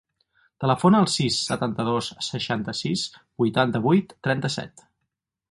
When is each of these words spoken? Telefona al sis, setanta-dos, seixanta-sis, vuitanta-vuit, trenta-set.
Telefona 0.63 1.01
al 1.03 1.09
sis, 1.15 1.37
setanta-dos, 1.49 2.09
seixanta-sis, 2.29 3.05
vuitanta-vuit, 3.43 4.19
trenta-set. 4.29 4.85